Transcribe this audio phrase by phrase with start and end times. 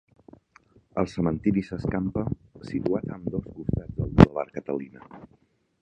[1.01, 2.25] El cementiri s'escampa,
[2.71, 5.09] situat a ambdós costats del bulevard Catalina.